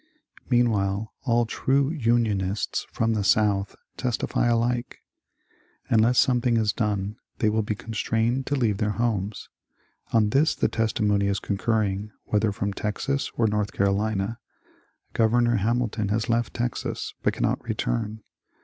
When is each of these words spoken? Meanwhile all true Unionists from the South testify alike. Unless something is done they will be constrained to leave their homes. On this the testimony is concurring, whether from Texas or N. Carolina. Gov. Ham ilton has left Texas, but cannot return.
Meanwhile 0.49 1.13
all 1.25 1.45
true 1.45 1.91
Unionists 1.91 2.87
from 2.91 3.13
the 3.13 3.23
South 3.23 3.75
testify 3.97 4.47
alike. 4.47 4.97
Unless 5.89 6.17
something 6.17 6.57
is 6.57 6.73
done 6.73 7.17
they 7.37 7.49
will 7.51 7.61
be 7.61 7.75
constrained 7.75 8.47
to 8.47 8.55
leave 8.55 8.79
their 8.79 8.93
homes. 8.97 9.49
On 10.11 10.29
this 10.31 10.55
the 10.55 10.69
testimony 10.69 11.27
is 11.27 11.37
concurring, 11.37 12.09
whether 12.23 12.51
from 12.51 12.73
Texas 12.73 13.29
or 13.37 13.45
N. 13.45 13.63
Carolina. 13.67 14.39
Gov. 15.13 15.59
Ham 15.59 15.79
ilton 15.81 16.09
has 16.09 16.27
left 16.27 16.55
Texas, 16.55 17.13
but 17.21 17.33
cannot 17.35 17.63
return. 17.63 18.23